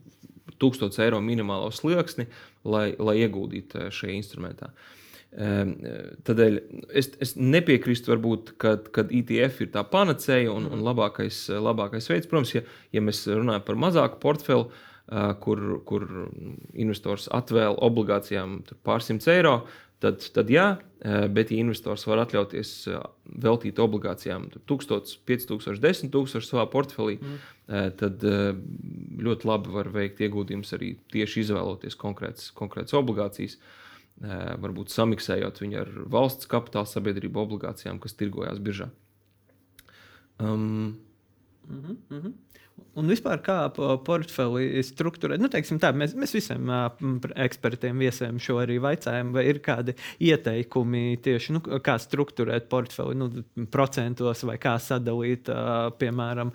[0.62, 2.28] 1000 eiro minimālo slieksni,
[2.64, 4.74] lai, lai ieguldītu eh, šajā instrumentā.
[5.34, 6.58] Tādēļ
[6.94, 12.28] es, es nepiekrītu, varbūt, kad, kad ETF ir tā panacēja un, un labākais, labākais veids.
[12.30, 12.62] Protams, ja,
[12.94, 14.68] ja mēs runājam par mazāku portfeli,
[15.42, 16.06] kur, kur
[16.70, 19.56] investors atvēl obligācijām pārsimt eiro,
[20.04, 20.66] tad, tad jā,
[21.00, 23.04] eh, bet ja investors var atļauties eh,
[23.44, 27.42] veltīt obligācijām 1000, 5000, 10 000 savā portfelī, mm.
[27.64, 33.54] Eh, tad ļoti labi var veikt ieguldījumus arī tieši izvēloties konkrētas, konkrētas obligācijas.
[34.60, 38.90] Varbūt samiksējot viņu ar valsts kapitāla sabiedrību obligācijām, kas tirgojās biržā.
[40.36, 41.00] Um,
[41.64, 42.32] mm -hmm, mm -hmm.
[42.94, 46.70] Un vispār kā portfeli struktūrēt, nu, teiksim, tā, mēs, mēs visiem
[47.42, 53.28] ekspertiem, viesiem šo arī vaicājam, vai ir kādi ieteikumi tieši, nu, kā struktūrēt portfeli, nu,
[53.74, 55.50] procentos vai kā sadalīt,
[55.98, 56.52] piemēram,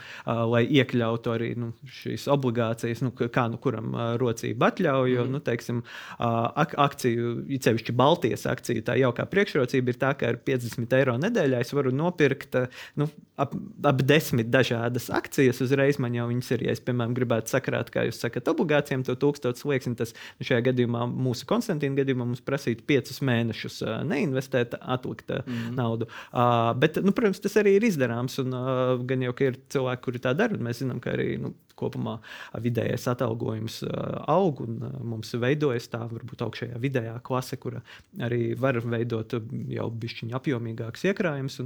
[0.52, 5.12] lai iekļautu arī nu, šīs obligācijas, nu, kā nu kuram rocība atļauj.
[5.16, 5.36] Jo, mm.
[5.36, 5.84] nu, teiksim,
[6.20, 7.34] ak akciju,
[7.68, 11.92] cevišķi Baltijas akciju, tā jaukā priekšrocība ir tā, ka ar 50 eiro nedēļā es varu
[11.96, 12.56] nopirkt
[13.00, 16.00] nu, ap, ap desmit dažādas akcijas uzreiz.
[16.10, 16.64] Man jau viņas ir.
[16.66, 20.64] Ja es, piemēram, gribētu sakrāt, kā jūs sakat, obligācijām, to tūkstošu slieksni, tas nu, šajā
[20.72, 25.76] gadījumā, mūsu Konstantīna gadījumā, mums prasītu piecus mēnešus uh, neinvestēt, atlikt uh, mm.
[25.78, 26.10] naudu.
[26.34, 28.40] Uh, bet, nu, protams, tas arī ir izdarāms.
[28.42, 31.36] Un, uh, gan jau, ka ir cilvēki, kuri tā dara, un mēs zinām, ka arī
[31.44, 32.18] nu, kopumā
[32.62, 33.82] vidējais atalgojums
[34.30, 34.78] aug un
[35.12, 37.80] mums veidojas tā varbūt augšējā vidējā klase, kur
[38.26, 39.38] arī var veidot
[39.74, 41.60] jau bišķiņu apjomīgāks iekrājums.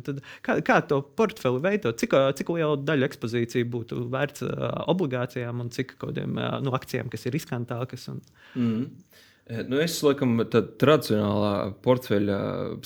[0.45, 1.99] Kā, kā to portfeli veidot?
[2.02, 4.45] Cik, cik liela daļa ekspozīcija būtu vērts
[4.93, 8.10] obligācijām un cik kādiem nu, akcijām, kas ir riskantākas?
[8.13, 8.23] Un...
[8.56, 8.89] Mm.
[9.67, 12.38] Nu, es laikam tādu tradicionālā portfeļa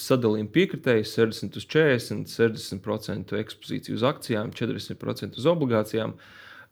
[0.02, 6.16] sadalījumu piekritēju 60 uz 40, 60% ekspozīciju uz akcijām, 40% uz obligācijām.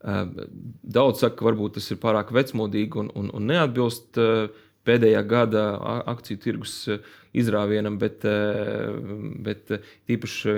[0.06, 4.20] Daudz saka, ka varbūt tas ir pārāk vecmodīgi un, un, un neatbilst
[4.86, 5.64] pēdējā gada
[6.12, 6.76] akciju tirgus
[7.36, 8.22] izrāvienam, bet,
[9.48, 9.74] bet
[10.06, 10.54] tīpaši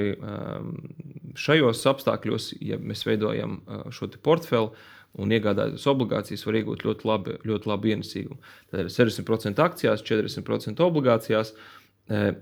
[1.39, 3.61] šajos apstākļos, ja mēs veidojam
[3.95, 4.75] šo portfeli,
[5.17, 8.37] un iegādāties obligācijas, var iegūt ļoti labu, ļoti labu ienesīgumu.
[8.71, 11.55] Tad ir 60% akcijās, 40% obligācijās, e,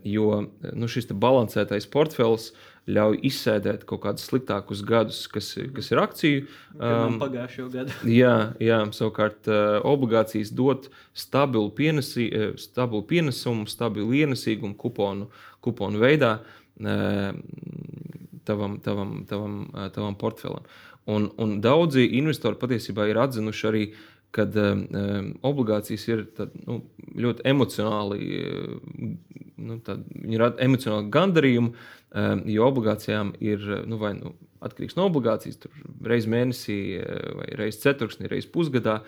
[0.05, 2.51] jo nu, šis balansētais portfels
[2.85, 6.43] ļauj izsēdēt kaut kādus sliktākus gadus, kas, kas ir akciju.
[6.77, 7.95] Um, Pagājušo gadu.
[8.21, 12.27] jā, jā, savukārt uh, obligācijas dod stabilu, pienesi,
[12.61, 15.31] stabilu pienesumu, stabilu ienesīgumu kuponu,
[15.65, 16.37] kuponu veidā.
[18.45, 19.53] Tavam, tavam, tavam,
[19.95, 20.65] tavam portfelam.
[21.09, 23.85] Un, un daudzi investori patiesībā ir atzinuši arī,
[24.35, 26.81] ka um, um, obligācijas ir tad, nu,
[27.15, 28.25] ļoti emocionāli,
[29.57, 34.33] nu, viņi ir emocionāli gandarījumi, um, jo obligācijām ir nu, vai nu,
[34.65, 35.73] atkarīgs no obligācijas, tur
[36.05, 36.79] reizes mēnesī,
[37.37, 39.01] vai reizes ceturksnī, reizes pusgadā.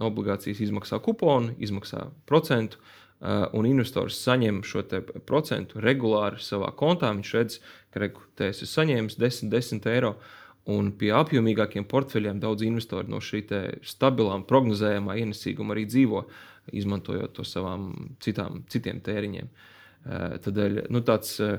[0.00, 4.86] Obligācijas izmaksā kuponu, izmaksā procentu, uh, un investors saņem šo
[5.28, 7.10] procentu regulāri savā kontā.
[7.12, 7.58] Viņš redz,
[7.92, 8.08] ka
[8.46, 10.14] es esmu saņēmis 10, 10 eiro.
[10.14, 10.32] Uh,
[10.64, 13.42] Un pie apjomīgākiem portfeļiem daudz investori no šī
[13.84, 16.22] stabilām, prognozējamā ienesīguma arī dzīvo,
[16.72, 17.92] izmantojot to savām
[18.24, 19.48] citām, citiem tēriņiem.
[19.48, 21.58] Eh, Tādēļ nu, tāds eh,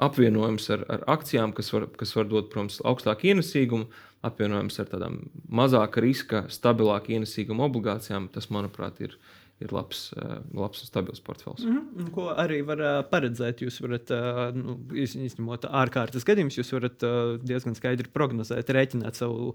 [0.00, 3.88] apvienojums ar, ar akcijām, kas var, kas var dot, protams, augstāku ienesīgumu,
[4.26, 5.16] apvienojums ar tādām
[5.50, 9.16] mazāka riska, stabilāku ienesīgumu obligācijām, tas, manuprāt, ir,
[9.60, 11.64] ir labs, eh, labs un stabils portfels.
[11.64, 12.10] Mm -hmm.
[12.14, 13.62] Ko arī var uh, paredzēt?
[13.64, 16.98] Jūs varat, uh, nu, izņemot ārkārtas gadījumus, jūs varat
[17.44, 19.54] diezgan skaidri prognozēt, rēķināt savu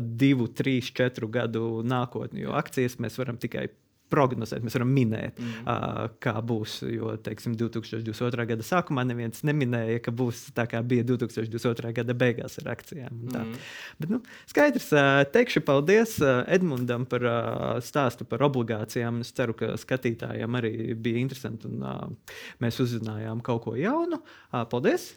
[0.00, 2.40] divu, trīs, četru gadu nākotni.
[2.40, 3.68] Jo akcijas mēs varam tikai
[4.10, 5.62] prognozēt, mēs varam minēt, mm.
[5.64, 6.80] uh, kā būs.
[6.90, 8.46] Jo, teiksim, 2022.
[8.52, 11.94] gada sākumā neviens neminēja, ka būs tā, kā bija 2022.
[12.00, 13.22] gada beigās ar akcijām.
[13.30, 13.54] Mm.
[14.02, 14.20] Bet, nu,
[14.50, 19.22] skaidrs, uh, teikšu paldies uh, Edmundam par uh, stāstu par obligācijām.
[19.24, 24.22] Es ceru, ka skatītājiem arī bija interesanti un uh, mēs uzzinājām kaut ko jaunu.
[24.50, 25.12] Uh, paldies!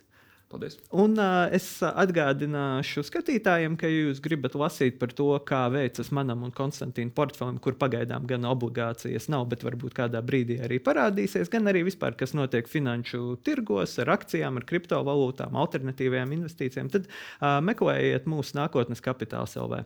[0.54, 0.76] Paldies.
[0.94, 6.54] Un uh, es atgādināšu skatītājiem, ka jūs gribat lasīt par to, kā veicas manam un
[6.54, 11.82] Konstantīna portfelim, kur pagaidām gan obligācijas nav, bet varbūt kādā brīdī arī parādīsies, gan arī
[11.90, 18.60] vispār, kas notiek finanšu tirgos ar akcijām, ar kriptovalūtām, alternatīvajām investīcijām, tad uh, meklējiet mūsu
[18.62, 19.82] nākotnes kapitāla LV.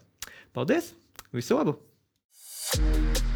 [0.58, 0.92] Paldies!
[1.32, 1.80] Visu labu!
[2.68, 3.27] thank you